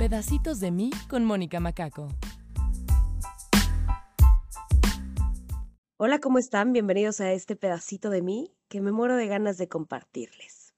Pedacitos 0.00 0.60
de 0.60 0.70
mí 0.70 0.90
con 1.10 1.26
Mónica 1.26 1.60
Macaco. 1.60 2.08
Hola, 5.98 6.20
¿cómo 6.20 6.38
están? 6.38 6.72
Bienvenidos 6.72 7.20
a 7.20 7.32
este 7.32 7.54
pedacito 7.54 8.08
de 8.08 8.22
mí 8.22 8.56
que 8.68 8.80
me 8.80 8.92
muero 8.92 9.16
de 9.16 9.26
ganas 9.26 9.58
de 9.58 9.68
compartirles. 9.68 10.74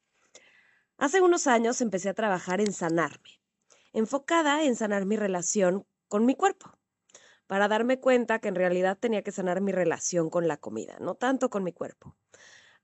Hace 0.98 1.20
unos 1.20 1.46
años 1.46 1.80
empecé 1.80 2.08
a 2.08 2.14
trabajar 2.14 2.60
en 2.60 2.72
sanarme, 2.72 3.40
enfocada 3.92 4.64
en 4.64 4.74
sanar 4.74 5.06
mi 5.06 5.16
relación 5.16 5.86
con 6.08 6.26
mi 6.26 6.34
cuerpo, 6.34 6.76
para 7.46 7.68
darme 7.68 8.00
cuenta 8.00 8.40
que 8.40 8.48
en 8.48 8.56
realidad 8.56 8.98
tenía 8.98 9.22
que 9.22 9.30
sanar 9.30 9.60
mi 9.60 9.70
relación 9.70 10.30
con 10.30 10.48
la 10.48 10.56
comida, 10.56 10.96
no 10.98 11.14
tanto 11.14 11.48
con 11.48 11.62
mi 11.62 11.72
cuerpo. 11.72 12.16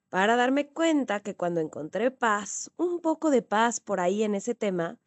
Para 0.08 0.36
darme 0.36 0.68
cuenta 0.68 1.18
que 1.18 1.34
cuando 1.34 1.60
encontré 1.60 2.12
paz, 2.12 2.70
un 2.76 3.00
poco 3.00 3.30
de 3.30 3.42
paz 3.42 3.80
por 3.80 3.98
ahí 3.98 4.22
en 4.22 4.36
ese 4.36 4.54
tema, 4.54 5.00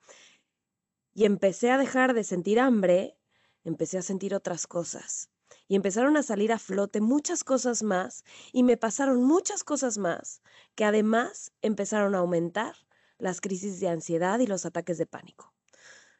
y 1.13 1.25
empecé 1.25 1.71
a 1.71 1.77
dejar 1.77 2.13
de 2.13 2.23
sentir 2.23 2.59
hambre, 2.59 3.17
empecé 3.63 3.97
a 3.97 4.01
sentir 4.01 4.33
otras 4.33 4.67
cosas. 4.67 5.29
Y 5.67 5.75
empezaron 5.75 6.17
a 6.17 6.23
salir 6.23 6.51
a 6.51 6.59
flote 6.59 7.01
muchas 7.01 7.43
cosas 7.43 7.83
más 7.83 8.23
y 8.51 8.63
me 8.63 8.77
pasaron 8.77 9.23
muchas 9.23 9.63
cosas 9.63 9.97
más 9.97 10.41
que 10.75 10.85
además 10.85 11.51
empezaron 11.61 12.15
a 12.15 12.19
aumentar 12.19 12.75
las 13.17 13.39
crisis 13.39 13.79
de 13.79 13.87
ansiedad 13.87 14.39
y 14.39 14.47
los 14.47 14.65
ataques 14.65 14.97
de 14.97 15.05
pánico. 15.05 15.53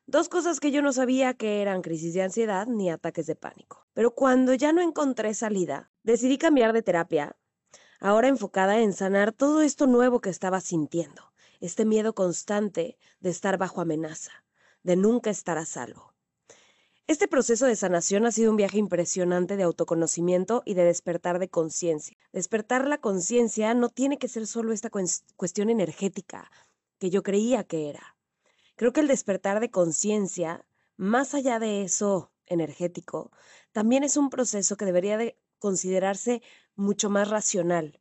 Dos 0.06 0.30
cosas 0.30 0.60
que 0.60 0.72
yo 0.72 0.82
no 0.82 0.94
sabía 0.94 1.34
que 1.34 1.62
eran 1.62 1.82
crisis 1.82 2.14
de 2.14 2.22
ansiedad 2.22 2.68
ni 2.68 2.90
ataques 2.90 3.28
de 3.28 3.36
pánico. 3.36 3.88
Pero 3.94 4.14
cuando 4.14 4.54
ya 4.54 4.74
no 4.74 4.82
encontré 4.82 5.34
salida, 5.34 5.92
decidí 6.04 6.38
cambiar 6.38 6.74
de 6.74 6.82
terapia, 6.82 7.38
ahora 8.00 8.28
enfocada 8.28 8.80
en 8.80 8.94
sanar 8.94 9.32
todo 9.32 9.62
esto 9.62 9.88
nuevo 9.88 10.22
que 10.22 10.30
estaba 10.30 10.60
sintiendo, 10.62 11.34
este 11.60 11.86
miedo 11.86 12.14
constante 12.14 12.98
de 13.20 13.30
estar 13.30 13.58
bajo 13.58 13.80
amenaza, 13.82 14.44
de 14.84 14.96
nunca 14.96 15.30
estar 15.30 15.58
a 15.58 15.66
salvo. 15.66 16.12
Este 17.08 17.28
proceso 17.28 17.66
de 17.66 17.76
sanación 17.76 18.26
ha 18.26 18.32
sido 18.32 18.52
un 18.52 18.58
viaje 18.58 18.78
impresionante 18.78 19.58
de 19.58 19.64
autoconocimiento 19.64 20.64
y 20.66 20.76
de 20.76 20.86
despertar 20.86 21.40
de 21.40 21.50
conciencia. 21.50 22.16
Despertar 22.32 22.88
la 22.88 23.00
conciencia 23.00 23.74
no 23.74 23.90
tiene 23.90 24.18
que 24.18 24.30
ser 24.30 24.48
solo 24.48 24.72
esta 24.72 24.90
cuestión 25.36 25.70
energética 25.70 26.50
que 27.00 27.10
yo 27.10 27.22
creía 27.22 27.66
que 27.66 27.90
era. 27.90 28.16
Creo 28.76 28.94
que 28.94 29.02
el 29.02 29.08
despertar 29.08 29.60
de 29.60 29.72
conciencia, 29.72 30.66
más 30.96 31.34
allá 31.34 31.60
de 31.60 31.84
eso 31.84 32.32
energético, 32.46 33.32
también 33.72 34.04
es 34.04 34.16
un 34.16 34.30
proceso 34.30 34.78
que 34.78 34.86
debería 34.86 35.18
de 35.18 35.38
considerarse 35.60 36.42
mucho 36.76 37.10
más 37.10 37.30
racional. 37.30 38.00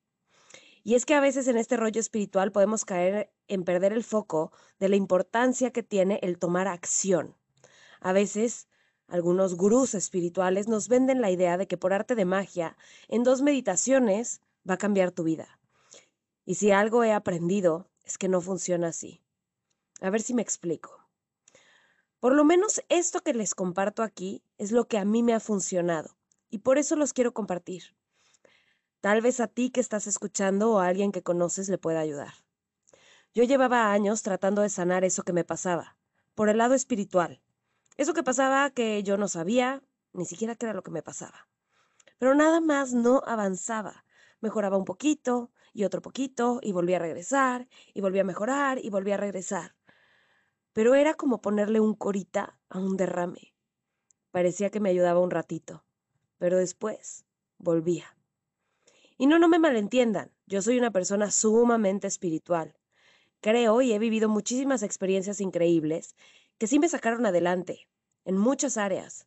Y 0.82 0.94
es 0.94 1.04
que 1.04 1.14
a 1.14 1.20
veces 1.20 1.48
en 1.48 1.58
este 1.58 1.76
rollo 1.76 2.00
espiritual 2.00 2.52
podemos 2.52 2.84
caer 2.84 3.32
en 3.50 3.64
perder 3.64 3.92
el 3.92 4.04
foco 4.04 4.52
de 4.78 4.88
la 4.88 4.96
importancia 4.96 5.70
que 5.70 5.82
tiene 5.82 6.18
el 6.22 6.38
tomar 6.38 6.68
acción. 6.68 7.36
A 8.00 8.12
veces 8.12 8.68
algunos 9.08 9.56
gurús 9.56 9.94
espirituales 9.94 10.68
nos 10.68 10.88
venden 10.88 11.20
la 11.20 11.30
idea 11.30 11.58
de 11.58 11.66
que 11.66 11.76
por 11.76 11.92
arte 11.92 12.14
de 12.14 12.24
magia, 12.24 12.76
en 13.08 13.24
dos 13.24 13.42
meditaciones 13.42 14.40
va 14.68 14.74
a 14.74 14.78
cambiar 14.78 15.10
tu 15.10 15.24
vida. 15.24 15.58
Y 16.44 16.54
si 16.54 16.70
algo 16.70 17.04
he 17.04 17.12
aprendido 17.12 17.90
es 18.04 18.18
que 18.18 18.28
no 18.28 18.40
funciona 18.40 18.88
así. 18.88 19.20
A 20.00 20.10
ver 20.10 20.22
si 20.22 20.32
me 20.32 20.42
explico. 20.42 20.96
Por 22.20 22.34
lo 22.34 22.44
menos 22.44 22.82
esto 22.88 23.20
que 23.20 23.34
les 23.34 23.54
comparto 23.54 24.02
aquí 24.02 24.42
es 24.58 24.72
lo 24.72 24.86
que 24.86 24.98
a 24.98 25.04
mí 25.04 25.22
me 25.22 25.34
ha 25.34 25.40
funcionado 25.40 26.16
y 26.50 26.58
por 26.58 26.78
eso 26.78 26.96
los 26.96 27.12
quiero 27.12 27.32
compartir. 27.32 27.94
Tal 29.00 29.22
vez 29.22 29.40
a 29.40 29.46
ti 29.46 29.70
que 29.70 29.80
estás 29.80 30.06
escuchando 30.06 30.72
o 30.72 30.78
a 30.78 30.86
alguien 30.86 31.12
que 31.12 31.22
conoces 31.22 31.68
le 31.68 31.78
pueda 31.78 32.00
ayudar. 32.00 32.34
Yo 33.32 33.44
llevaba 33.44 33.92
años 33.92 34.22
tratando 34.22 34.62
de 34.62 34.68
sanar 34.68 35.04
eso 35.04 35.22
que 35.22 35.32
me 35.32 35.44
pasaba, 35.44 35.96
por 36.34 36.48
el 36.48 36.58
lado 36.58 36.74
espiritual. 36.74 37.40
Eso 37.96 38.12
que 38.12 38.24
pasaba 38.24 38.70
que 38.70 39.04
yo 39.04 39.16
no 39.16 39.28
sabía, 39.28 39.84
ni 40.12 40.24
siquiera 40.24 40.56
qué 40.56 40.66
era 40.66 40.74
lo 40.74 40.82
que 40.82 40.90
me 40.90 41.02
pasaba. 41.02 41.48
Pero 42.18 42.34
nada 42.34 42.60
más 42.60 42.92
no 42.92 43.22
avanzaba. 43.24 44.04
Mejoraba 44.40 44.76
un 44.76 44.84
poquito 44.84 45.52
y 45.72 45.84
otro 45.84 46.02
poquito 46.02 46.58
y 46.60 46.72
volvía 46.72 46.96
a 46.96 47.00
regresar 47.00 47.68
y 47.94 48.00
volvía 48.00 48.22
a 48.22 48.24
mejorar 48.24 48.78
y 48.84 48.90
volvía 48.90 49.14
a 49.14 49.18
regresar. 49.18 49.76
Pero 50.72 50.96
era 50.96 51.14
como 51.14 51.40
ponerle 51.40 51.78
un 51.78 51.94
corita 51.94 52.58
a 52.68 52.78
un 52.80 52.96
derrame. 52.96 53.54
Parecía 54.32 54.70
que 54.70 54.80
me 54.80 54.90
ayudaba 54.90 55.20
un 55.20 55.30
ratito, 55.30 55.84
pero 56.38 56.58
después 56.58 57.26
volvía. 57.58 58.16
Y 59.18 59.26
no, 59.26 59.38
no 59.38 59.48
me 59.48 59.58
malentiendan, 59.60 60.32
yo 60.46 60.62
soy 60.62 60.78
una 60.78 60.90
persona 60.90 61.30
sumamente 61.30 62.08
espiritual. 62.08 62.79
Creo 63.40 63.80
y 63.80 63.92
he 63.92 63.98
vivido 63.98 64.28
muchísimas 64.28 64.82
experiencias 64.82 65.40
increíbles 65.40 66.14
que 66.58 66.66
sí 66.66 66.78
me 66.78 66.88
sacaron 66.88 67.24
adelante, 67.24 67.88
en 68.24 68.36
muchas 68.36 68.76
áreas, 68.76 69.26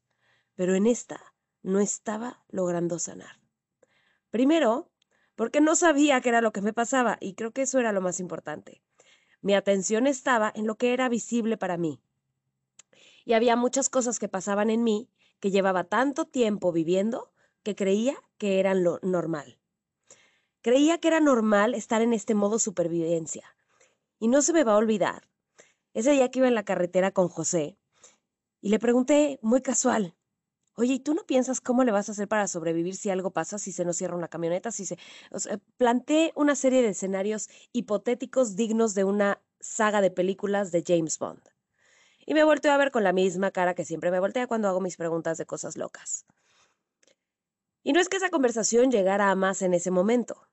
pero 0.56 0.76
en 0.76 0.86
esta 0.86 1.34
no 1.64 1.80
estaba 1.80 2.44
logrando 2.50 3.00
sanar. 3.00 3.40
Primero, 4.30 4.92
porque 5.36 5.62
no 5.62 5.76
sabía 5.76 6.22
qué 6.22 6.30
era 6.30 6.42
lo 6.42 6.52
que 6.52 6.62
me 6.62 6.74
pasaba 6.74 7.18
y 7.20 7.34
creo 7.34 7.52
que 7.52 7.64
eso 7.64 7.80
era 7.80 7.92
lo 7.92 8.02
más 8.02 8.20
importante. 8.20 8.84
Mi 9.42 9.56
atención 9.56 10.06
estaba 10.06 10.52
en 10.56 10.68
lo 10.68 10.76
que 10.76 10.94
era 10.94 11.10
visible 11.10 11.58
para 11.58 11.78
mí. 11.78 12.00
Y 13.26 13.34
había 13.34 13.56
muchas 13.56 13.90
cosas 13.90 14.20
que 14.20 14.30
pasaban 14.30 14.70
en 14.70 14.84
mí 14.84 15.10
que 15.40 15.52
llevaba 15.52 15.86
tanto 15.86 16.26
tiempo 16.26 16.72
viviendo 16.72 17.32
que 17.64 17.76
creía 17.76 18.16
que 18.38 18.60
eran 18.60 18.84
lo 18.84 19.00
normal. 19.02 19.60
Creía 20.62 21.00
que 21.00 21.10
era 21.10 21.20
normal 21.20 21.74
estar 21.74 22.02
en 22.02 22.14
este 22.14 22.36
modo 22.36 22.60
supervivencia. 22.60 23.53
Y 24.24 24.30
no 24.30 24.42
se 24.42 24.54
me 24.54 24.64
va 24.64 24.72
a 24.72 24.78
olvidar. 24.78 25.28
Ese 25.94 26.12
día 26.12 26.32
que 26.32 26.40
iba 26.40 26.48
en 26.48 26.56
la 26.56 26.64
carretera 26.64 27.12
con 27.12 27.28
José, 27.28 27.78
y 28.62 28.70
le 28.70 28.80
pregunté 28.80 29.38
muy 29.42 29.62
casual, 29.62 30.16
oye, 30.76 30.94
¿y 30.94 31.00
tú 31.02 31.14
no 31.14 31.26
piensas 31.26 31.60
cómo 31.60 31.84
le 31.84 31.92
vas 31.92 32.08
a 32.08 32.14
hacer 32.14 32.30
para 32.30 32.48
sobrevivir 32.48 32.96
si 32.96 33.10
algo 33.10 33.32
pasa, 33.32 33.60
si 33.60 33.74
se 33.74 33.84
nos 33.84 33.98
cierra 33.98 34.16
una 34.16 34.30
camioneta, 34.30 34.72
si 34.72 34.86
se... 34.86 34.98
O 35.30 35.40
planteé 35.76 36.32
una 36.38 36.56
serie 36.56 36.82
de 36.82 36.92
escenarios 36.92 37.50
hipotéticos 37.74 38.56
dignos 38.56 38.94
de 38.94 39.04
una 39.04 39.42
saga 39.60 40.00
de 40.00 40.10
películas 40.10 40.72
de 40.72 40.86
James 40.88 41.20
Bond. 41.20 41.42
Y 42.26 42.34
me 42.34 42.46
volteó 42.46 42.72
a 42.72 42.78
ver 42.78 42.92
con 42.92 43.04
la 43.04 43.12
misma 43.12 43.52
cara 43.52 43.74
que 43.74 43.84
siempre 43.84 44.10
me 44.10 44.22
voltea 44.22 44.48
cuando 44.48 44.70
hago 44.70 44.80
mis 44.80 44.96
preguntas 44.96 45.38
de 45.38 45.46
cosas 45.46 45.76
locas. 45.76 46.26
Y 47.84 47.92
no 47.92 48.00
es 48.00 48.08
que 48.08 48.16
esa 48.16 48.30
conversación 48.30 48.90
llegara 48.90 49.32
a 49.32 49.36
más 49.36 49.62
en 49.62 49.74
ese 49.74 49.92
momento 49.92 50.48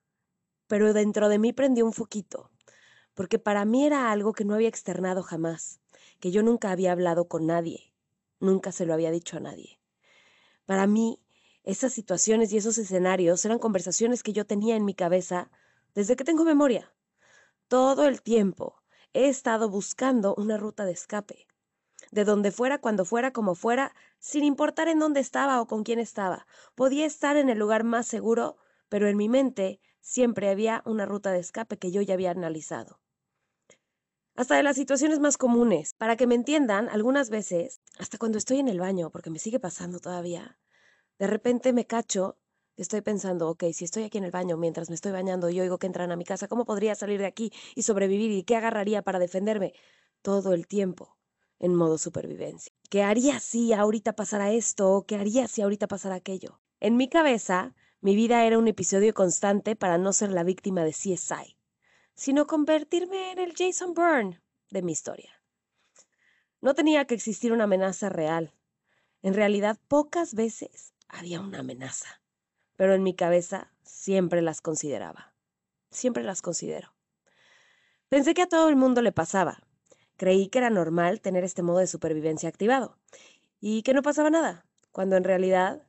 pero 0.70 0.92
dentro 0.92 1.28
de 1.28 1.40
mí 1.40 1.52
prendió 1.52 1.84
un 1.84 1.92
foquito, 1.92 2.48
porque 3.20 3.38
para 3.38 3.66
mí 3.66 3.84
era 3.84 4.10
algo 4.10 4.32
que 4.32 4.46
no 4.46 4.54
había 4.54 4.70
externado 4.70 5.22
jamás, 5.22 5.78
que 6.20 6.30
yo 6.30 6.42
nunca 6.42 6.70
había 6.70 6.92
hablado 6.92 7.28
con 7.28 7.44
nadie, 7.44 7.92
nunca 8.38 8.72
se 8.72 8.86
lo 8.86 8.94
había 8.94 9.10
dicho 9.10 9.36
a 9.36 9.40
nadie. 9.40 9.78
Para 10.64 10.86
mí, 10.86 11.20
esas 11.62 11.92
situaciones 11.92 12.50
y 12.50 12.56
esos 12.56 12.78
escenarios 12.78 13.44
eran 13.44 13.58
conversaciones 13.58 14.22
que 14.22 14.32
yo 14.32 14.46
tenía 14.46 14.74
en 14.74 14.86
mi 14.86 14.94
cabeza 14.94 15.50
desde 15.94 16.16
que 16.16 16.24
tengo 16.24 16.46
memoria. 16.46 16.94
Todo 17.68 18.06
el 18.06 18.22
tiempo 18.22 18.82
he 19.12 19.28
estado 19.28 19.68
buscando 19.68 20.34
una 20.36 20.56
ruta 20.56 20.86
de 20.86 20.92
escape, 20.92 21.46
de 22.12 22.24
donde 22.24 22.50
fuera, 22.50 22.78
cuando 22.78 23.04
fuera, 23.04 23.34
como 23.34 23.54
fuera, 23.54 23.94
sin 24.18 24.44
importar 24.44 24.88
en 24.88 24.98
dónde 24.98 25.20
estaba 25.20 25.60
o 25.60 25.66
con 25.66 25.82
quién 25.82 25.98
estaba. 25.98 26.46
Podía 26.74 27.04
estar 27.04 27.36
en 27.36 27.50
el 27.50 27.58
lugar 27.58 27.84
más 27.84 28.06
seguro, 28.06 28.56
pero 28.88 29.08
en 29.08 29.18
mi 29.18 29.28
mente 29.28 29.78
siempre 30.00 30.48
había 30.48 30.82
una 30.86 31.04
ruta 31.04 31.32
de 31.32 31.40
escape 31.40 31.76
que 31.76 31.92
yo 31.92 32.00
ya 32.00 32.14
había 32.14 32.30
analizado. 32.30 32.98
Hasta 34.40 34.56
de 34.56 34.62
las 34.62 34.76
situaciones 34.76 35.20
más 35.20 35.36
comunes. 35.36 35.92
Para 35.92 36.16
que 36.16 36.26
me 36.26 36.34
entiendan, 36.34 36.88
algunas 36.88 37.28
veces, 37.28 37.82
hasta 37.98 38.16
cuando 38.16 38.38
estoy 38.38 38.58
en 38.58 38.68
el 38.68 38.80
baño, 38.80 39.10
porque 39.10 39.28
me 39.28 39.38
sigue 39.38 39.60
pasando 39.60 39.98
todavía, 39.98 40.58
de 41.18 41.26
repente 41.26 41.74
me 41.74 41.84
cacho 41.84 42.38
estoy 42.74 43.02
pensando, 43.02 43.50
ok, 43.50 43.64
si 43.74 43.84
estoy 43.84 44.04
aquí 44.04 44.16
en 44.16 44.24
el 44.24 44.30
baño 44.30 44.56
mientras 44.56 44.88
me 44.88 44.94
estoy 44.94 45.12
bañando 45.12 45.50
y 45.50 45.60
oigo 45.60 45.76
que 45.76 45.86
entran 45.86 46.10
a 46.10 46.16
mi 46.16 46.24
casa, 46.24 46.48
¿cómo 46.48 46.64
podría 46.64 46.94
salir 46.94 47.20
de 47.20 47.26
aquí 47.26 47.52
y 47.74 47.82
sobrevivir 47.82 48.30
y 48.30 48.42
qué 48.44 48.56
agarraría 48.56 49.02
para 49.02 49.18
defenderme? 49.18 49.74
Todo 50.22 50.54
el 50.54 50.66
tiempo 50.66 51.18
en 51.58 51.74
modo 51.74 51.98
supervivencia. 51.98 52.72
¿Qué 52.88 53.02
haría 53.02 53.40
si 53.40 53.74
ahorita 53.74 54.14
pasara 54.14 54.52
esto? 54.52 55.04
¿Qué 55.06 55.16
haría 55.16 55.48
si 55.48 55.60
ahorita 55.60 55.86
pasara 55.86 56.14
aquello? 56.14 56.62
En 56.80 56.96
mi 56.96 57.10
cabeza 57.10 57.74
mi 58.00 58.16
vida 58.16 58.46
era 58.46 58.56
un 58.56 58.68
episodio 58.68 59.12
constante 59.12 59.76
para 59.76 59.98
no 59.98 60.14
ser 60.14 60.32
la 60.32 60.44
víctima 60.44 60.82
de 60.82 60.92
CSI, 60.92 61.58
sino 62.20 62.46
convertirme 62.46 63.32
en 63.32 63.38
el 63.38 63.54
Jason 63.56 63.94
Bourne 63.94 64.42
de 64.68 64.82
mi 64.82 64.92
historia. 64.92 65.40
No 66.60 66.74
tenía 66.74 67.06
que 67.06 67.14
existir 67.14 67.50
una 67.50 67.64
amenaza 67.64 68.10
real. 68.10 68.52
En 69.22 69.32
realidad, 69.32 69.78
pocas 69.88 70.34
veces 70.34 70.92
había 71.08 71.40
una 71.40 71.60
amenaza, 71.60 72.20
pero 72.76 72.92
en 72.92 73.02
mi 73.02 73.14
cabeza 73.14 73.72
siempre 73.84 74.42
las 74.42 74.60
consideraba. 74.60 75.32
Siempre 75.90 76.22
las 76.22 76.42
considero. 76.42 76.92
Pensé 78.10 78.34
que 78.34 78.42
a 78.42 78.48
todo 78.48 78.68
el 78.68 78.76
mundo 78.76 79.00
le 79.00 79.12
pasaba. 79.12 79.62
Creí 80.18 80.48
que 80.48 80.58
era 80.58 80.68
normal 80.68 81.22
tener 81.22 81.42
este 81.42 81.62
modo 81.62 81.78
de 81.78 81.86
supervivencia 81.86 82.50
activado 82.50 82.98
y 83.60 83.82
que 83.82 83.94
no 83.94 84.02
pasaba 84.02 84.28
nada, 84.28 84.66
cuando 84.92 85.16
en 85.16 85.24
realidad 85.24 85.86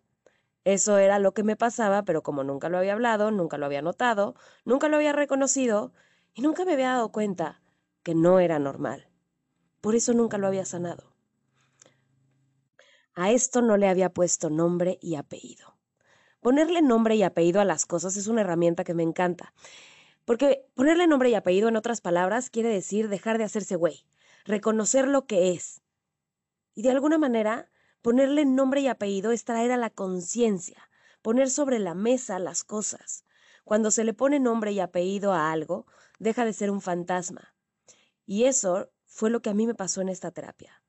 eso 0.63 0.97
era 0.97 1.19
lo 1.19 1.33
que 1.33 1.43
me 1.43 1.57
pasaba, 1.57 2.03
pero 2.03 2.23
como 2.23 2.45
nunca 2.45 2.69
lo 2.69 2.77
había 2.77 2.93
hablado, 2.93 3.31
nunca 3.31 3.57
lo 3.57 3.65
había 3.65 3.81
notado, 3.81 4.35
nunca 4.63 4.87
lo 4.87 4.95
había 4.95 5.11
reconocido 5.11 5.91
y 6.33 6.41
nunca 6.41 6.65
me 6.65 6.73
había 6.73 6.89
dado 6.89 7.11
cuenta 7.11 7.61
que 8.03 8.15
no 8.15 8.39
era 8.39 8.59
normal. 8.59 9.07
Por 9.81 9.95
eso 9.95 10.13
nunca 10.13 10.37
lo 10.37 10.47
había 10.47 10.65
sanado. 10.65 11.13
A 13.13 13.31
esto 13.31 13.61
no 13.61 13.77
le 13.77 13.87
había 13.87 14.13
puesto 14.13 14.49
nombre 14.49 14.97
y 15.01 15.15
apellido. 15.15 15.77
Ponerle 16.39 16.81
nombre 16.81 17.15
y 17.15 17.23
apellido 17.23 17.61
a 17.61 17.65
las 17.65 17.85
cosas 17.85 18.15
es 18.17 18.27
una 18.27 18.41
herramienta 18.41 18.83
que 18.83 18.93
me 18.93 19.03
encanta. 19.03 19.53
Porque 20.25 20.65
ponerle 20.75 21.07
nombre 21.07 21.29
y 21.29 21.35
apellido, 21.35 21.67
en 21.67 21.75
otras 21.75 22.01
palabras, 22.01 22.49
quiere 22.49 22.69
decir 22.69 23.09
dejar 23.09 23.37
de 23.37 23.43
hacerse 23.43 23.75
güey, 23.75 24.05
reconocer 24.45 25.07
lo 25.07 25.25
que 25.25 25.51
es. 25.51 25.81
Y 26.73 26.83
de 26.83 26.91
alguna 26.91 27.17
manera, 27.17 27.69
ponerle 28.01 28.45
nombre 28.45 28.81
y 28.81 28.87
apellido 28.87 29.31
es 29.31 29.43
traer 29.43 29.71
a 29.71 29.77
la 29.77 29.89
conciencia, 29.89 30.89
poner 31.21 31.49
sobre 31.49 31.79
la 31.79 31.93
mesa 31.93 32.39
las 32.39 32.63
cosas. 32.63 33.25
Cuando 33.63 33.91
se 33.91 34.03
le 34.03 34.13
pone 34.13 34.39
nombre 34.39 34.71
y 34.71 34.79
apellido 34.79 35.33
a 35.33 35.51
algo, 35.51 35.85
deja 36.19 36.45
de 36.45 36.53
ser 36.53 36.71
un 36.71 36.81
fantasma. 36.81 37.53
Y 38.25 38.45
eso 38.45 38.91
fue 39.05 39.29
lo 39.29 39.41
que 39.41 39.49
a 39.49 39.53
mí 39.53 39.67
me 39.67 39.75
pasó 39.75 40.01
en 40.01 40.09
esta 40.09 40.31
terapia. 40.31 40.81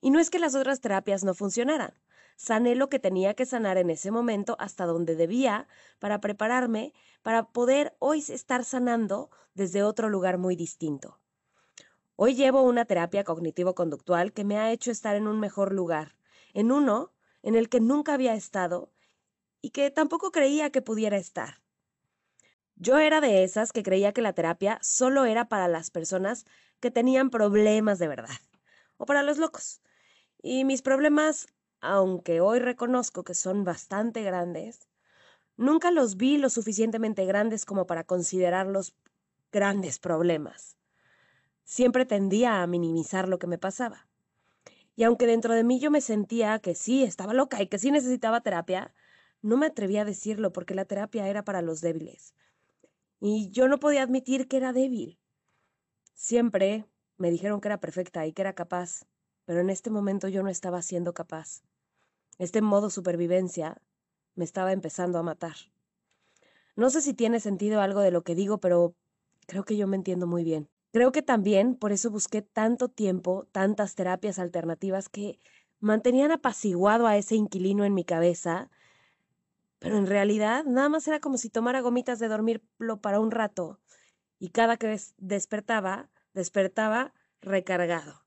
Y 0.00 0.10
no 0.10 0.20
es 0.20 0.30
que 0.30 0.38
las 0.38 0.54
otras 0.54 0.80
terapias 0.80 1.24
no 1.24 1.34
funcionaran. 1.34 1.94
Sané 2.36 2.74
lo 2.74 2.88
que 2.88 2.98
tenía 2.98 3.34
que 3.34 3.46
sanar 3.46 3.78
en 3.78 3.90
ese 3.90 4.10
momento 4.10 4.56
hasta 4.58 4.86
donde 4.86 5.14
debía 5.14 5.68
para 5.98 6.20
prepararme 6.20 6.92
para 7.22 7.48
poder 7.48 7.96
hoy 8.00 8.18
estar 8.28 8.64
sanando 8.64 9.30
desde 9.54 9.82
otro 9.82 10.08
lugar 10.08 10.36
muy 10.36 10.56
distinto. 10.56 11.20
Hoy 12.16 12.34
llevo 12.34 12.62
una 12.62 12.84
terapia 12.84 13.24
cognitivo-conductual 13.24 14.32
que 14.32 14.44
me 14.44 14.58
ha 14.58 14.70
hecho 14.70 14.90
estar 14.90 15.16
en 15.16 15.26
un 15.26 15.40
mejor 15.40 15.72
lugar, 15.72 16.16
en 16.52 16.70
uno 16.70 17.12
en 17.42 17.54
el 17.54 17.68
que 17.68 17.80
nunca 17.80 18.14
había 18.14 18.34
estado 18.34 18.92
y 19.60 19.70
que 19.70 19.90
tampoco 19.90 20.30
creía 20.30 20.70
que 20.70 20.82
pudiera 20.82 21.16
estar. 21.16 21.63
Yo 22.76 22.98
era 22.98 23.20
de 23.20 23.44
esas 23.44 23.72
que 23.72 23.84
creía 23.84 24.12
que 24.12 24.22
la 24.22 24.32
terapia 24.32 24.78
solo 24.82 25.26
era 25.26 25.48
para 25.48 25.68
las 25.68 25.90
personas 25.90 26.44
que 26.80 26.90
tenían 26.90 27.30
problemas 27.30 28.00
de 28.00 28.08
verdad, 28.08 28.36
o 28.96 29.06
para 29.06 29.22
los 29.22 29.38
locos. 29.38 29.80
Y 30.42 30.64
mis 30.64 30.82
problemas, 30.82 31.46
aunque 31.80 32.40
hoy 32.40 32.58
reconozco 32.58 33.22
que 33.22 33.34
son 33.34 33.62
bastante 33.62 34.22
grandes, 34.22 34.88
nunca 35.56 35.92
los 35.92 36.16
vi 36.16 36.36
lo 36.36 36.50
suficientemente 36.50 37.24
grandes 37.26 37.64
como 37.64 37.86
para 37.86 38.02
considerarlos 38.02 38.94
grandes 39.52 40.00
problemas. 40.00 40.76
Siempre 41.62 42.04
tendía 42.04 42.60
a 42.60 42.66
minimizar 42.66 43.28
lo 43.28 43.38
que 43.38 43.46
me 43.46 43.56
pasaba. 43.56 44.08
Y 44.96 45.04
aunque 45.04 45.26
dentro 45.26 45.54
de 45.54 45.62
mí 45.62 45.78
yo 45.78 45.92
me 45.92 46.00
sentía 46.00 46.58
que 46.58 46.74
sí, 46.74 47.04
estaba 47.04 47.34
loca 47.34 47.62
y 47.62 47.68
que 47.68 47.78
sí 47.78 47.92
necesitaba 47.92 48.42
terapia, 48.42 48.92
no 49.42 49.56
me 49.56 49.66
atrevía 49.66 50.02
a 50.02 50.04
decirlo 50.04 50.52
porque 50.52 50.74
la 50.74 50.84
terapia 50.84 51.28
era 51.28 51.44
para 51.44 51.62
los 51.62 51.80
débiles 51.80 52.34
y 53.26 53.48
yo 53.52 53.68
no 53.68 53.80
podía 53.80 54.02
admitir 54.02 54.48
que 54.48 54.58
era 54.58 54.74
débil. 54.74 55.18
Siempre 56.12 56.84
me 57.16 57.30
dijeron 57.30 57.62
que 57.62 57.68
era 57.68 57.80
perfecta 57.80 58.26
y 58.26 58.34
que 58.34 58.42
era 58.42 58.52
capaz, 58.52 59.06
pero 59.46 59.60
en 59.60 59.70
este 59.70 59.88
momento 59.88 60.28
yo 60.28 60.42
no 60.42 60.50
estaba 60.50 60.82
siendo 60.82 61.14
capaz. 61.14 61.62
Este 62.38 62.60
modo 62.60 62.90
supervivencia 62.90 63.80
me 64.34 64.44
estaba 64.44 64.72
empezando 64.72 65.18
a 65.18 65.22
matar. 65.22 65.54
No 66.76 66.90
sé 66.90 67.00
si 67.00 67.14
tiene 67.14 67.40
sentido 67.40 67.80
algo 67.80 68.00
de 68.00 68.10
lo 68.10 68.24
que 68.24 68.34
digo, 68.34 68.58
pero 68.58 68.94
creo 69.46 69.64
que 69.64 69.78
yo 69.78 69.86
me 69.86 69.96
entiendo 69.96 70.26
muy 70.26 70.44
bien. 70.44 70.68
Creo 70.92 71.10
que 71.10 71.22
también 71.22 71.76
por 71.76 71.92
eso 71.92 72.10
busqué 72.10 72.42
tanto 72.42 72.90
tiempo, 72.90 73.48
tantas 73.52 73.94
terapias 73.94 74.38
alternativas 74.38 75.08
que 75.08 75.40
mantenían 75.80 76.30
apaciguado 76.30 77.06
a 77.06 77.16
ese 77.16 77.36
inquilino 77.36 77.86
en 77.86 77.94
mi 77.94 78.04
cabeza 78.04 78.70
pero 79.84 79.98
en 79.98 80.06
realidad 80.06 80.64
nada 80.64 80.88
más 80.88 81.06
era 81.06 81.20
como 81.20 81.36
si 81.36 81.50
tomara 81.50 81.82
gomitas 81.82 82.18
de 82.18 82.28
dormirlo 82.28 83.02
para 83.02 83.20
un 83.20 83.30
rato. 83.30 83.80
Y 84.38 84.48
cada 84.48 84.78
que 84.78 84.98
despertaba, 85.18 86.08
despertaba 86.32 87.12
recargado. 87.42 88.24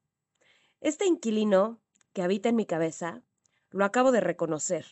Este 0.82 1.08
inquilino 1.08 1.82
que 2.14 2.22
habita 2.22 2.50
en 2.50 2.58
mi 2.58 2.68
cabeza, 2.68 3.24
lo 3.72 3.86
acabo 3.86 4.12
de 4.12 4.22
reconocer, 4.22 4.86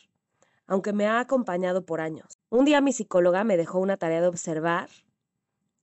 aunque 0.66 0.92
me 0.92 1.06
ha 1.06 1.20
acompañado 1.20 1.86
por 1.86 2.00
años. 2.00 2.40
Un 2.48 2.64
día 2.64 2.80
mi 2.80 2.92
psicóloga 2.92 3.44
me 3.44 3.56
dejó 3.56 3.78
una 3.78 3.96
tarea 3.96 4.20
de 4.20 4.26
observar 4.26 4.90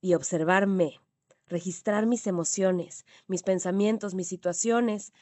y 0.01 0.15
observarme, 0.15 0.99
registrar 1.47 2.07
mis 2.07 2.27
emociones, 2.27 3.05
mis 3.27 3.43
pensamientos, 3.43 4.15
mis 4.15 4.27
situaciones 4.27 5.13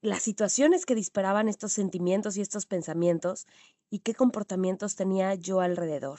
las 0.00 0.22
situaciones 0.22 0.86
que 0.86 0.94
disparaban 0.94 1.48
estos 1.48 1.72
sentimientos 1.72 2.36
y 2.36 2.40
estos 2.40 2.66
pensamientos 2.66 3.46
y 3.90 4.00
qué 4.00 4.14
comportamientos 4.14 4.96
tenía 4.96 5.34
yo 5.34 5.60
alrededor. 5.60 6.18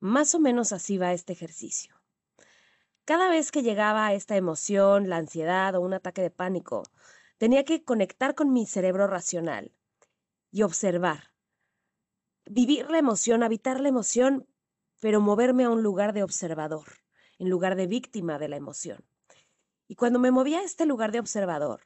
Más 0.00 0.34
o 0.34 0.40
menos 0.40 0.72
así 0.72 0.98
va 0.98 1.12
este 1.12 1.32
ejercicio. 1.32 1.94
Cada 3.04 3.28
vez 3.28 3.52
que 3.52 3.62
llegaba 3.62 4.12
esta 4.12 4.36
emoción, 4.36 5.08
la 5.08 5.16
ansiedad 5.16 5.74
o 5.74 5.80
un 5.80 5.94
ataque 5.94 6.22
de 6.22 6.30
pánico, 6.30 6.84
tenía 7.38 7.64
que 7.64 7.84
conectar 7.84 8.34
con 8.34 8.52
mi 8.52 8.66
cerebro 8.66 9.06
racional 9.06 9.72
y 10.50 10.62
observar. 10.62 11.32
Vivir 12.46 12.90
la 12.90 12.98
emoción, 12.98 13.42
habitar 13.42 13.80
la 13.80 13.88
emoción, 13.88 14.46
pero 15.00 15.20
moverme 15.20 15.64
a 15.64 15.70
un 15.70 15.82
lugar 15.82 16.12
de 16.12 16.22
observador, 16.22 17.00
en 17.38 17.50
lugar 17.50 17.76
de 17.76 17.86
víctima 17.86 18.38
de 18.38 18.48
la 18.48 18.56
emoción. 18.56 19.04
Y 19.88 19.96
cuando 19.96 20.18
me 20.18 20.30
movía 20.30 20.60
a 20.60 20.64
este 20.64 20.86
lugar 20.86 21.12
de 21.12 21.20
observador, 21.20 21.82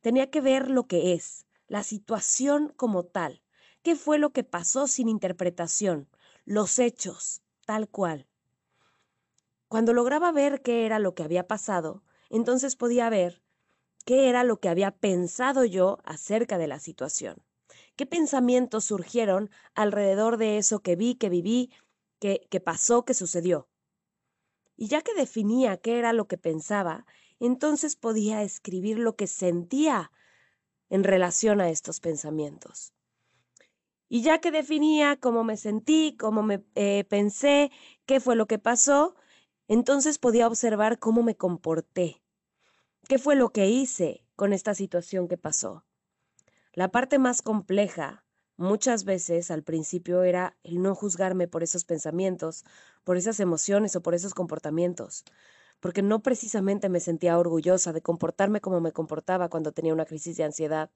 Tenía 0.00 0.30
que 0.30 0.40
ver 0.40 0.70
lo 0.70 0.86
que 0.86 1.12
es, 1.12 1.46
la 1.68 1.82
situación 1.82 2.72
como 2.74 3.04
tal. 3.04 3.42
¿Qué 3.82 3.96
fue 3.96 4.18
lo 4.18 4.30
que 4.30 4.44
pasó 4.44 4.86
sin 4.86 5.08
interpretación? 5.08 6.06
Los 6.44 6.78
hechos, 6.78 7.40
tal 7.64 7.88
cual. 7.88 8.26
Cuando 9.68 9.94
lograba 9.94 10.32
ver 10.32 10.60
qué 10.60 10.84
era 10.84 10.98
lo 10.98 11.14
que 11.14 11.22
había 11.22 11.48
pasado, 11.48 12.02
entonces 12.28 12.76
podía 12.76 13.08
ver 13.08 13.42
qué 14.04 14.28
era 14.28 14.44
lo 14.44 14.60
que 14.60 14.68
había 14.68 14.90
pensado 14.90 15.64
yo 15.64 15.98
acerca 16.04 16.58
de 16.58 16.66
la 16.66 16.78
situación. 16.78 17.42
¿Qué 17.96 18.04
pensamientos 18.04 18.84
surgieron 18.84 19.48
alrededor 19.74 20.36
de 20.36 20.58
eso 20.58 20.80
que 20.80 20.94
vi, 20.94 21.14
que 21.14 21.30
viví, 21.30 21.72
que, 22.18 22.46
que 22.50 22.60
pasó, 22.60 23.06
que 23.06 23.14
sucedió? 23.14 23.66
Y 24.76 24.88
ya 24.88 25.00
que 25.00 25.14
definía 25.14 25.78
qué 25.78 25.98
era 25.98 26.12
lo 26.12 26.28
que 26.28 26.36
pensaba, 26.36 27.06
entonces 27.38 27.96
podía 27.96 28.42
escribir 28.42 28.98
lo 28.98 29.16
que 29.16 29.26
sentía 29.26 30.12
en 30.90 31.02
relación 31.02 31.62
a 31.62 31.70
estos 31.70 32.00
pensamientos. 32.00 32.92
Y 34.12 34.22
ya 34.22 34.40
que 34.40 34.50
definía 34.50 35.16
cómo 35.16 35.44
me 35.44 35.56
sentí, 35.56 36.16
cómo 36.18 36.42
me 36.42 36.64
eh, 36.74 37.04
pensé, 37.08 37.70
qué 38.06 38.18
fue 38.18 38.34
lo 38.34 38.46
que 38.46 38.58
pasó, 38.58 39.14
entonces 39.68 40.18
podía 40.18 40.48
observar 40.48 40.98
cómo 40.98 41.22
me 41.22 41.36
comporté, 41.36 42.20
qué 43.08 43.18
fue 43.20 43.36
lo 43.36 43.50
que 43.50 43.68
hice 43.68 44.26
con 44.34 44.52
esta 44.52 44.74
situación 44.74 45.28
que 45.28 45.38
pasó. 45.38 45.84
La 46.72 46.90
parte 46.90 47.20
más 47.20 47.40
compleja, 47.40 48.24
muchas 48.56 49.04
veces 49.04 49.52
al 49.52 49.62
principio, 49.62 50.24
era 50.24 50.56
el 50.64 50.82
no 50.82 50.96
juzgarme 50.96 51.46
por 51.46 51.62
esos 51.62 51.84
pensamientos, 51.84 52.64
por 53.04 53.16
esas 53.16 53.38
emociones 53.38 53.94
o 53.94 54.02
por 54.02 54.16
esos 54.16 54.34
comportamientos 54.34 55.24
porque 55.80 56.02
no 56.02 56.22
precisamente 56.22 56.88
me 56.88 57.00
sentía 57.00 57.38
orgullosa 57.38 57.92
de 57.92 58.02
comportarme 58.02 58.60
como 58.60 58.80
me 58.80 58.92
comportaba 58.92 59.48
cuando 59.48 59.72
tenía 59.72 59.94
una 59.94 60.04
crisis 60.04 60.36
de 60.36 60.44
ansiedad, 60.44 60.90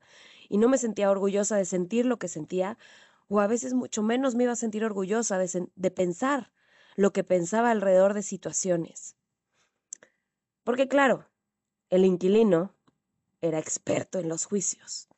y 0.49 0.59
no 0.59 0.69
me 0.69 0.79
sentía 0.79 1.11
orgullosa 1.11 1.57
de 1.57 1.65
sentir 1.65 2.07
lo 2.07 2.19
que 2.19 2.29
sentía, 2.29 2.79
o 3.29 3.41
a 3.41 3.47
veces 3.47 3.75
mucho 3.75 4.03
menos 4.03 4.35
me 4.35 4.45
iba 4.45 4.53
a 4.53 4.57
sentir 4.57 4.85
orgullosa 4.85 5.39
de, 5.39 5.69
de 5.75 5.91
pensar 5.91 6.53
lo 6.97 7.13
que 7.13 7.25
pensaba 7.25 7.71
alrededor 7.71 8.15
de 8.15 8.23
situaciones. 8.23 9.17
Porque 10.63 10.89
claro, 10.89 11.29
el 11.91 12.05
inquilino 12.05 12.75
era 13.41 13.59
experto 13.59 14.19
en 14.19 14.29
los 14.29 14.47
juicios, 14.47 15.09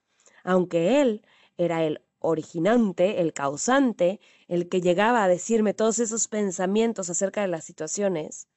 aunque 0.43 1.01
él 1.01 1.25
era 1.57 1.85
el 1.85 2.03
originante, 2.19 3.21
el 3.21 3.33
causante, 3.33 4.21
el 4.49 4.69
que 4.69 4.81
llegaba 4.81 5.23
a 5.23 5.29
decirme 5.29 5.75
todos 5.75 5.99
esos 5.99 6.29
pensamientos 6.29 7.09
acerca 7.09 7.43
de 7.43 7.49
las 7.49 7.65
situaciones, 7.65 8.49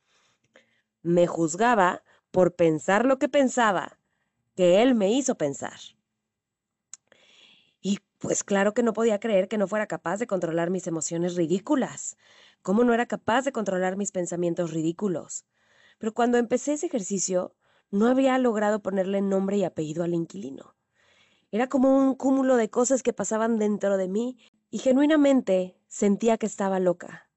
me 1.01 1.27
juzgaba 1.27 2.03
por 2.31 2.55
pensar 2.55 3.05
lo 3.05 3.19
que 3.19 3.29
pensaba, 3.29 3.99
que 4.55 4.81
él 4.81 4.95
me 4.95 5.11
hizo 5.11 5.35
pensar. 5.35 5.79
Pues 8.19 8.43
claro 8.43 8.73
que 8.73 8.83
no 8.83 8.91
podía 8.91 9.19
creer 9.21 9.47
que 9.47 9.57
no 9.57 9.67
fuera 9.67 9.87
capaz 9.87 10.17
de 10.17 10.27
controlar 10.27 10.69
mis 10.69 10.87
emociones 10.87 11.35
ridículas. 11.35 12.17
¿Cómo 12.61 12.83
no 12.83 12.93
era 12.93 13.05
capaz 13.05 13.43
de 13.43 13.53
controlar 13.53 13.95
mis 13.95 14.11
pensamientos 14.11 14.73
ridículos? 14.73 15.45
Pero 15.99 16.13
cuando 16.13 16.37
empecé 16.37 16.73
ese 16.73 16.87
ejercicio, 16.87 17.55
no 17.91 18.07
había 18.07 18.37
logrado 18.37 18.81
ponerle 18.81 19.21
nombre 19.21 19.55
y 19.55 19.63
apellido 19.63 20.03
al 20.03 20.13
inquilino. 20.13 20.75
Era 21.49 21.67
como 21.67 21.97
un 21.97 22.13
cúmulo 22.13 22.57
de 22.57 22.69
cosas 22.69 23.03
que 23.03 23.13
pasaban 23.13 23.57
dentro 23.57 23.95
de 23.95 24.09
mí 24.09 24.37
y 24.69 24.79
genuinamente 24.79 25.77
sentía 25.87 26.37
que 26.37 26.45
estaba 26.45 26.79
loca. 26.79 27.29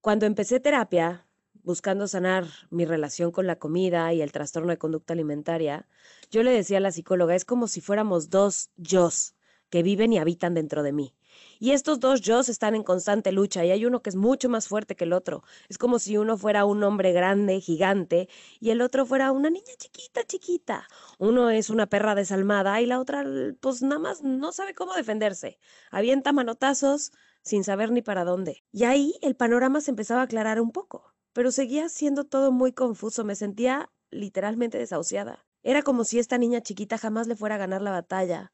Cuando 0.00 0.24
empecé 0.24 0.60
terapia, 0.60 1.28
buscando 1.62 2.08
sanar 2.08 2.46
mi 2.70 2.86
relación 2.86 3.32
con 3.32 3.46
la 3.46 3.58
comida 3.58 4.14
y 4.14 4.22
el 4.22 4.32
trastorno 4.32 4.70
de 4.70 4.78
conducta 4.78 5.12
alimentaria, 5.12 5.86
yo 6.30 6.42
le 6.42 6.52
decía 6.52 6.78
a 6.78 6.80
la 6.80 6.90
psicóloga, 6.90 7.34
es 7.34 7.44
como 7.44 7.68
si 7.68 7.82
fuéramos 7.82 8.30
dos 8.30 8.70
yos 8.76 9.33
que 9.74 9.82
viven 9.82 10.12
y 10.12 10.18
habitan 10.18 10.54
dentro 10.54 10.84
de 10.84 10.92
mí. 10.92 11.16
Y 11.58 11.72
estos 11.72 11.98
dos 11.98 12.20
yo 12.20 12.38
están 12.38 12.76
en 12.76 12.84
constante 12.84 13.32
lucha 13.32 13.64
y 13.64 13.72
hay 13.72 13.84
uno 13.86 14.02
que 14.02 14.10
es 14.10 14.14
mucho 14.14 14.48
más 14.48 14.68
fuerte 14.68 14.94
que 14.94 15.02
el 15.02 15.12
otro. 15.12 15.42
Es 15.68 15.78
como 15.78 15.98
si 15.98 16.16
uno 16.16 16.38
fuera 16.38 16.64
un 16.64 16.84
hombre 16.84 17.10
grande, 17.10 17.60
gigante, 17.60 18.28
y 18.60 18.70
el 18.70 18.80
otro 18.80 19.04
fuera 19.04 19.32
una 19.32 19.50
niña 19.50 19.72
chiquita, 19.76 20.22
chiquita. 20.22 20.86
Uno 21.18 21.50
es 21.50 21.70
una 21.70 21.88
perra 21.88 22.14
desalmada 22.14 22.80
y 22.80 22.86
la 22.86 23.00
otra, 23.00 23.24
pues 23.58 23.82
nada 23.82 23.98
más 23.98 24.22
no 24.22 24.52
sabe 24.52 24.74
cómo 24.74 24.94
defenderse. 24.94 25.58
Avienta 25.90 26.32
manotazos 26.32 27.10
sin 27.42 27.64
saber 27.64 27.90
ni 27.90 28.00
para 28.00 28.24
dónde. 28.24 28.62
Y 28.70 28.84
ahí 28.84 29.16
el 29.22 29.34
panorama 29.34 29.80
se 29.80 29.90
empezaba 29.90 30.20
a 30.20 30.24
aclarar 30.26 30.60
un 30.60 30.70
poco, 30.70 31.16
pero 31.32 31.50
seguía 31.50 31.88
siendo 31.88 32.22
todo 32.22 32.52
muy 32.52 32.72
confuso. 32.72 33.24
Me 33.24 33.34
sentía 33.34 33.90
literalmente 34.12 34.78
desahuciada. 34.78 35.44
Era 35.64 35.82
como 35.82 36.04
si 36.04 36.20
esta 36.20 36.38
niña 36.38 36.60
chiquita 36.60 36.96
jamás 36.96 37.26
le 37.26 37.34
fuera 37.34 37.56
a 37.56 37.58
ganar 37.58 37.82
la 37.82 37.90
batalla 37.90 38.52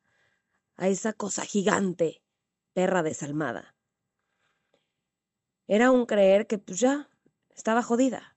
a 0.81 0.89
esa 0.89 1.13
cosa 1.13 1.45
gigante 1.45 2.23
perra 2.73 3.03
desalmada. 3.03 3.77
Era 5.69 5.91
un 5.91 6.07
creer 6.07 6.47
que 6.47 6.57
pues 6.57 6.81
ya 6.81 7.11
estaba 7.55 7.83
jodida. 7.83 8.35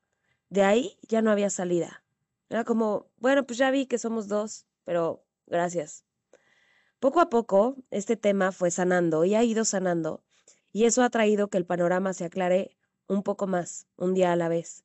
De 0.49 0.63
ahí 0.63 0.99
ya 1.07 1.21
no 1.21 1.31
había 1.31 1.49
salida. 1.49 2.03
Era 2.49 2.65
como, 2.65 3.07
bueno, 3.15 3.45
pues 3.45 3.57
ya 3.57 3.71
vi 3.71 3.85
que 3.85 3.97
somos 3.97 4.27
dos, 4.27 4.67
pero 4.83 5.25
gracias. 5.47 6.03
Poco 6.99 7.21
a 7.21 7.29
poco, 7.29 7.77
este 7.91 8.17
tema 8.17 8.51
fue 8.51 8.71
sanando 8.71 9.23
y 9.23 9.35
ha 9.35 9.43
ido 9.43 9.63
sanando, 9.63 10.21
y 10.73 10.83
eso 10.83 11.01
ha 11.01 11.09
traído 11.09 11.47
que 11.47 11.57
el 11.57 11.65
panorama 11.65 12.13
se 12.13 12.25
aclare 12.25 12.77
un 13.07 13.23
poco 13.23 13.47
más, 13.47 13.87
un 13.95 14.13
día 14.13 14.33
a 14.33 14.35
la 14.35 14.49
vez. 14.49 14.83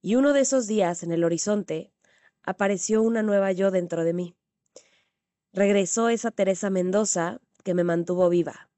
Y 0.00 0.16
uno 0.16 0.32
de 0.32 0.40
esos 0.40 0.66
días, 0.66 1.04
en 1.04 1.12
el 1.12 1.22
horizonte, 1.22 1.92
apareció 2.42 3.02
una 3.02 3.22
nueva 3.22 3.52
yo 3.52 3.70
dentro 3.70 4.02
de 4.02 4.14
mí. 4.14 4.36
Regresó 5.54 6.08
esa 6.08 6.30
Teresa 6.30 6.70
Mendoza 6.70 7.38
que 7.62 7.74
me 7.74 7.84
mantuvo 7.84 8.30
viva. 8.30 8.70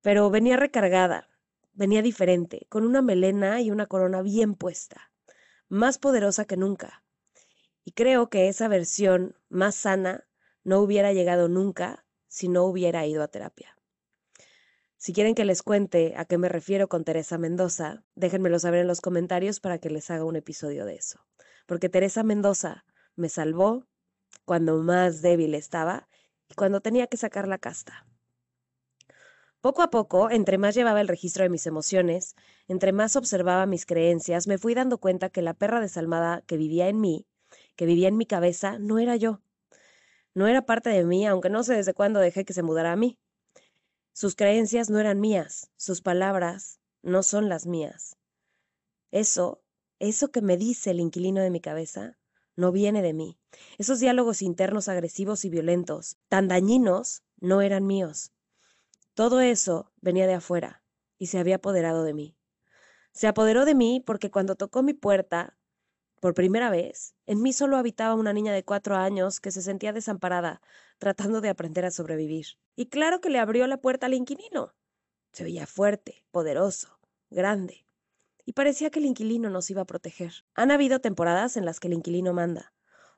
Pero 0.00 0.30
venía 0.30 0.56
recargada, 0.56 1.28
venía 1.72 2.02
diferente, 2.02 2.66
con 2.68 2.86
una 2.86 3.02
melena 3.02 3.60
y 3.60 3.72
una 3.72 3.86
corona 3.86 4.22
bien 4.22 4.54
puesta, 4.54 5.10
más 5.68 5.98
poderosa 5.98 6.44
que 6.44 6.56
nunca. 6.56 7.02
Y 7.84 7.92
creo 7.92 8.30
que 8.30 8.48
esa 8.48 8.68
versión 8.68 9.34
más 9.48 9.74
sana 9.74 10.24
no 10.62 10.78
hubiera 10.78 11.12
llegado 11.12 11.48
nunca 11.48 12.06
si 12.28 12.48
no 12.48 12.62
hubiera 12.62 13.04
ido 13.06 13.24
a 13.24 13.28
terapia. 13.28 13.76
Si 14.96 15.12
quieren 15.12 15.34
que 15.34 15.44
les 15.44 15.62
cuente 15.62 16.14
a 16.16 16.26
qué 16.26 16.38
me 16.38 16.48
refiero 16.48 16.88
con 16.88 17.02
Teresa 17.04 17.38
Mendoza, 17.38 18.04
déjenmelo 18.14 18.60
saber 18.60 18.82
en 18.82 18.86
los 18.86 19.00
comentarios 19.00 19.58
para 19.58 19.78
que 19.78 19.90
les 19.90 20.10
haga 20.10 20.24
un 20.24 20.36
episodio 20.36 20.84
de 20.84 20.94
eso. 20.94 21.26
Porque 21.66 21.88
Teresa 21.88 22.22
Mendoza 22.22 22.84
me 23.16 23.28
salvó 23.28 23.88
cuando 24.50 24.82
más 24.82 25.22
débil 25.22 25.54
estaba 25.54 26.08
y 26.48 26.54
cuando 26.54 26.80
tenía 26.80 27.06
que 27.06 27.16
sacar 27.16 27.46
la 27.46 27.58
casta. 27.58 28.04
Poco 29.60 29.80
a 29.80 29.90
poco, 29.90 30.28
entre 30.28 30.58
más 30.58 30.74
llevaba 30.74 31.00
el 31.00 31.06
registro 31.06 31.44
de 31.44 31.48
mis 31.48 31.68
emociones, 31.68 32.34
entre 32.66 32.90
más 32.90 33.14
observaba 33.14 33.64
mis 33.66 33.86
creencias, 33.86 34.48
me 34.48 34.58
fui 34.58 34.74
dando 34.74 34.98
cuenta 34.98 35.30
que 35.30 35.40
la 35.40 35.54
perra 35.54 35.80
desalmada 35.80 36.42
que 36.48 36.56
vivía 36.56 36.88
en 36.88 37.00
mí, 37.00 37.28
que 37.76 37.86
vivía 37.86 38.08
en 38.08 38.16
mi 38.16 38.26
cabeza, 38.26 38.80
no 38.80 38.98
era 38.98 39.14
yo. 39.14 39.40
No 40.34 40.48
era 40.48 40.66
parte 40.66 40.90
de 40.90 41.04
mí, 41.04 41.24
aunque 41.28 41.48
no 41.48 41.62
sé 41.62 41.74
desde 41.74 41.94
cuándo 41.94 42.18
dejé 42.18 42.44
que 42.44 42.52
se 42.52 42.64
mudara 42.64 42.90
a 42.90 42.96
mí. 42.96 43.20
Sus 44.12 44.34
creencias 44.34 44.90
no 44.90 44.98
eran 44.98 45.20
mías, 45.20 45.70
sus 45.76 46.02
palabras 46.02 46.80
no 47.02 47.22
son 47.22 47.48
las 47.48 47.68
mías. 47.68 48.16
Eso, 49.12 49.62
eso 50.00 50.32
que 50.32 50.42
me 50.42 50.56
dice 50.56 50.90
el 50.90 50.98
inquilino 50.98 51.40
de 51.40 51.50
mi 51.50 51.60
cabeza, 51.60 52.18
no 52.60 52.70
viene 52.70 53.02
de 53.02 53.12
mí. 53.12 53.38
Esos 53.78 53.98
diálogos 53.98 54.42
internos 54.42 54.88
agresivos 54.88 55.44
y 55.44 55.50
violentos, 55.50 56.18
tan 56.28 56.46
dañinos, 56.46 57.24
no 57.40 57.62
eran 57.62 57.86
míos. 57.86 58.32
Todo 59.14 59.40
eso 59.40 59.90
venía 60.00 60.26
de 60.26 60.34
afuera 60.34 60.84
y 61.18 61.26
se 61.26 61.38
había 61.38 61.56
apoderado 61.56 62.04
de 62.04 62.14
mí. 62.14 62.36
Se 63.12 63.26
apoderó 63.26 63.64
de 63.64 63.74
mí 63.74 64.02
porque 64.06 64.30
cuando 64.30 64.54
tocó 64.54 64.82
mi 64.82 64.94
puerta, 64.94 65.56
por 66.20 66.34
primera 66.34 66.70
vez, 66.70 67.14
en 67.26 67.42
mí 67.42 67.52
solo 67.52 67.76
habitaba 67.76 68.14
una 68.14 68.32
niña 68.32 68.52
de 68.52 68.64
cuatro 68.64 68.94
años 68.94 69.40
que 69.40 69.50
se 69.50 69.62
sentía 69.62 69.92
desamparada, 69.92 70.60
tratando 70.98 71.40
de 71.40 71.48
aprender 71.48 71.84
a 71.86 71.90
sobrevivir. 71.90 72.46
Y 72.76 72.86
claro 72.86 73.20
que 73.20 73.30
le 73.30 73.38
abrió 73.38 73.66
la 73.66 73.78
puerta 73.78 74.06
al 74.06 74.14
inquilino. 74.14 74.74
Se 75.32 75.44
veía 75.44 75.66
fuerte, 75.66 76.24
poderoso, 76.30 77.00
grande. 77.30 77.86
Y 78.50 78.52
parecía 78.52 78.90
que 78.90 78.98
el 78.98 79.06
inquilino 79.06 79.48
nos 79.48 79.70
iba 79.70 79.82
a 79.82 79.84
proteger. 79.84 80.44
Han 80.56 80.72
habido 80.72 80.98
temporadas 80.98 81.56
en 81.56 81.64
las 81.64 81.78
que 81.78 81.86
el 81.86 81.94
inquilino 81.94 82.32
manda, 82.32 82.72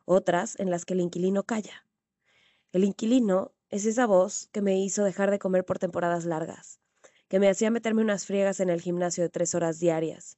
otras 0.04 0.60
en 0.60 0.68
las 0.68 0.84
que 0.84 0.92
el 0.92 1.00
inquilino 1.00 1.44
calla. 1.44 1.86
El 2.70 2.84
inquilino 2.84 3.54
es 3.70 3.86
esa 3.86 4.04
voz 4.04 4.50
que 4.52 4.60
me 4.60 4.78
hizo 4.78 5.04
dejar 5.04 5.30
de 5.30 5.38
comer 5.38 5.64
por 5.64 5.78
temporadas 5.78 6.26
largas, 6.26 6.80
que 7.28 7.38
me 7.38 7.48
hacía 7.48 7.70
meterme 7.70 8.02
unas 8.02 8.26
friegas 8.26 8.60
en 8.60 8.68
el 8.68 8.82
gimnasio 8.82 9.24
de 9.24 9.30
tres 9.30 9.54
horas 9.54 9.80
diarias, 9.80 10.36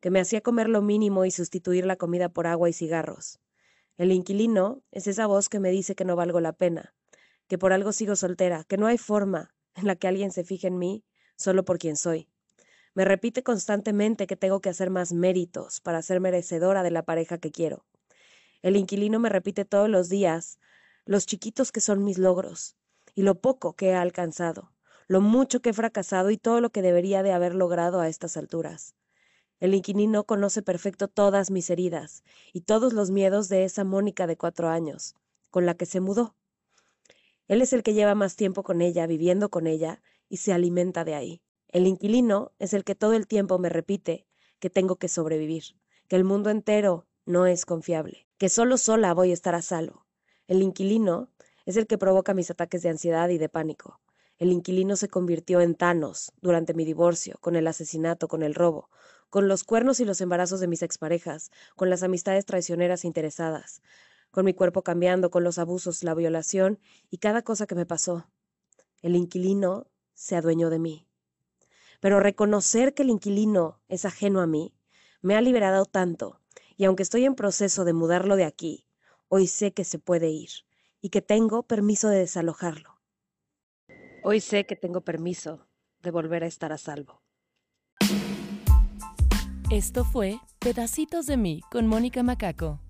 que 0.00 0.10
me 0.10 0.20
hacía 0.20 0.42
comer 0.42 0.68
lo 0.68 0.82
mínimo 0.82 1.24
y 1.24 1.30
sustituir 1.30 1.86
la 1.86 1.96
comida 1.96 2.28
por 2.28 2.46
agua 2.46 2.68
y 2.68 2.74
cigarros. 2.74 3.40
El 3.96 4.12
inquilino 4.12 4.82
es 4.90 5.06
esa 5.06 5.26
voz 5.28 5.48
que 5.48 5.60
me 5.60 5.70
dice 5.70 5.94
que 5.94 6.04
no 6.04 6.14
valgo 6.14 6.40
la 6.40 6.52
pena, 6.52 6.92
que 7.48 7.56
por 7.56 7.72
algo 7.72 7.92
sigo 7.92 8.16
soltera, 8.16 8.64
que 8.64 8.76
no 8.76 8.86
hay 8.86 8.98
forma 8.98 9.54
en 9.76 9.86
la 9.86 9.96
que 9.96 10.08
alguien 10.08 10.30
se 10.30 10.44
fije 10.44 10.66
en 10.66 10.76
mí 10.76 11.06
solo 11.36 11.64
por 11.64 11.78
quien 11.78 11.96
soy. 11.96 12.29
Me 12.94 13.04
repite 13.04 13.42
constantemente 13.42 14.26
que 14.26 14.36
tengo 14.36 14.60
que 14.60 14.68
hacer 14.68 14.90
más 14.90 15.12
méritos 15.12 15.80
para 15.80 16.02
ser 16.02 16.20
merecedora 16.20 16.82
de 16.82 16.90
la 16.90 17.04
pareja 17.04 17.38
que 17.38 17.52
quiero. 17.52 17.84
El 18.62 18.76
inquilino 18.76 19.20
me 19.20 19.28
repite 19.28 19.64
todos 19.64 19.88
los 19.88 20.08
días 20.08 20.58
los 21.06 21.26
chiquitos 21.26 21.72
que 21.72 21.80
son 21.80 22.04
mis 22.04 22.18
logros, 22.18 22.76
y 23.14 23.22
lo 23.22 23.40
poco 23.40 23.74
que 23.74 23.88
he 23.88 23.94
alcanzado, 23.94 24.72
lo 25.08 25.20
mucho 25.20 25.60
que 25.60 25.70
he 25.70 25.72
fracasado 25.72 26.30
y 26.30 26.36
todo 26.36 26.60
lo 26.60 26.70
que 26.70 26.82
debería 26.82 27.22
de 27.22 27.32
haber 27.32 27.54
logrado 27.54 28.00
a 28.00 28.08
estas 28.08 28.36
alturas. 28.36 28.94
El 29.60 29.74
inquilino 29.74 30.24
conoce 30.24 30.62
perfecto 30.62 31.08
todas 31.08 31.50
mis 31.50 31.68
heridas 31.70 32.22
y 32.52 32.62
todos 32.62 32.92
los 32.92 33.10
miedos 33.10 33.48
de 33.48 33.64
esa 33.64 33.84
Mónica 33.84 34.26
de 34.26 34.36
cuatro 34.36 34.68
años, 34.68 35.14
con 35.50 35.66
la 35.66 35.74
que 35.74 35.86
se 35.86 36.00
mudó. 36.00 36.34
Él 37.48 37.60
es 37.60 37.72
el 37.72 37.82
que 37.82 37.94
lleva 37.94 38.14
más 38.14 38.36
tiempo 38.36 38.62
con 38.62 38.80
ella, 38.80 39.06
viviendo 39.06 39.50
con 39.50 39.66
ella, 39.66 40.00
y 40.28 40.36
se 40.38 40.52
alimenta 40.52 41.04
de 41.04 41.14
ahí. 41.14 41.42
El 41.70 41.86
inquilino 41.86 42.52
es 42.58 42.74
el 42.74 42.84
que 42.84 42.94
todo 42.94 43.14
el 43.14 43.26
tiempo 43.26 43.58
me 43.58 43.68
repite 43.68 44.26
que 44.58 44.70
tengo 44.70 44.96
que 44.96 45.08
sobrevivir, 45.08 45.64
que 46.08 46.16
el 46.16 46.24
mundo 46.24 46.50
entero 46.50 47.06
no 47.24 47.46
es 47.46 47.64
confiable, 47.64 48.28
que 48.38 48.48
solo 48.48 48.76
sola 48.76 49.14
voy 49.14 49.30
a 49.30 49.34
estar 49.34 49.54
a 49.54 49.62
salvo, 49.62 50.06
el 50.50 50.62
inquilino 50.62 51.28
es 51.64 51.76
el 51.76 51.86
que 51.86 51.96
provoca 51.96 52.34
mis 52.34 52.50
ataques 52.50 52.82
de 52.82 52.88
ansiedad 52.88 53.28
y 53.28 53.38
de 53.38 53.48
pánico. 53.48 54.00
El 54.36 54.50
inquilino 54.50 54.96
se 54.96 55.06
convirtió 55.06 55.60
en 55.60 55.76
Thanos 55.76 56.32
durante 56.40 56.74
mi 56.74 56.84
divorcio, 56.84 57.36
con 57.40 57.54
el 57.54 57.68
asesinato, 57.68 58.26
con 58.26 58.42
el 58.42 58.56
robo, 58.56 58.90
con 59.28 59.46
los 59.46 59.62
cuernos 59.62 60.00
y 60.00 60.04
los 60.04 60.20
embarazos 60.20 60.58
de 60.58 60.66
mis 60.66 60.82
exparejas, 60.82 61.52
con 61.76 61.88
las 61.88 62.02
amistades 62.02 62.46
traicioneras 62.46 63.04
interesadas, 63.04 63.80
con 64.32 64.44
mi 64.44 64.54
cuerpo 64.54 64.82
cambiando, 64.82 65.30
con 65.30 65.44
los 65.44 65.56
abusos, 65.60 66.02
la 66.02 66.14
violación 66.14 66.80
y 67.10 67.18
cada 67.18 67.42
cosa 67.42 67.68
que 67.68 67.76
me 67.76 67.86
pasó. 67.86 68.26
El 69.02 69.14
inquilino 69.14 69.86
se 70.14 70.34
adueñó 70.34 70.68
de 70.68 70.80
mí. 70.80 71.09
Pero 72.00 72.20
reconocer 72.20 72.94
que 72.94 73.02
el 73.02 73.10
inquilino 73.10 73.80
es 73.88 74.04
ajeno 74.04 74.40
a 74.40 74.46
mí 74.46 74.74
me 75.22 75.36
ha 75.36 75.40
liberado 75.40 75.84
tanto, 75.84 76.40
y 76.76 76.84
aunque 76.84 77.02
estoy 77.02 77.26
en 77.26 77.34
proceso 77.34 77.84
de 77.84 77.92
mudarlo 77.92 78.36
de 78.36 78.44
aquí, 78.44 78.86
Hoy 79.32 79.46
sé 79.46 79.72
que 79.72 79.84
se 79.84 80.00
puede 80.00 80.28
ir 80.28 80.50
y 81.00 81.10
que 81.10 81.22
tengo 81.22 81.62
permiso 81.62 82.08
de 82.08 82.18
desalojarlo. 82.18 82.98
Hoy 84.24 84.40
sé 84.40 84.66
que 84.66 84.74
tengo 84.74 85.02
permiso 85.02 85.68
de 86.02 86.10
volver 86.10 86.42
a 86.42 86.48
estar 86.48 86.72
a 86.72 86.78
salvo. 86.78 87.22
Esto 89.70 90.04
fue 90.04 90.40
Pedacitos 90.58 91.26
de 91.26 91.36
mí 91.36 91.60
con 91.70 91.86
Mónica 91.86 92.24
Macaco. 92.24 92.80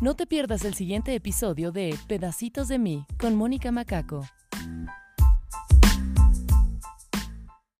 No 0.00 0.16
te 0.16 0.26
pierdas 0.26 0.64
el 0.64 0.74
siguiente 0.74 1.14
episodio 1.14 1.70
de 1.70 1.96
Pedacitos 2.08 2.66
de 2.66 2.80
mí 2.80 3.06
con 3.16 3.36
Mónica 3.36 3.70
Macaco. 3.70 4.24